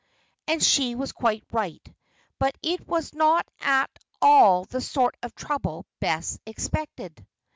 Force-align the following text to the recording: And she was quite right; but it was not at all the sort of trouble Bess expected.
And 0.47 0.63
she 0.63 0.95
was 0.95 1.11
quite 1.11 1.43
right; 1.51 1.85
but 2.39 2.57
it 2.63 2.87
was 2.87 3.13
not 3.13 3.47
at 3.59 3.91
all 4.19 4.65
the 4.65 4.81
sort 4.81 5.15
of 5.21 5.35
trouble 5.35 5.85
Bess 5.99 6.39
expected. 6.47 7.23